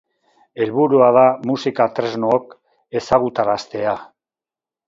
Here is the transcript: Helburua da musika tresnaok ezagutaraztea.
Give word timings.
Helburua 0.63 1.09
da 1.17 1.25
musika 1.51 1.87
tresnaok 1.99 2.57
ezagutaraztea. 3.01 3.95